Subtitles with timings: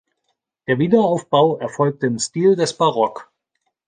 [0.65, 3.31] Der Wiederaufbau erfolgte im Stil des Barock.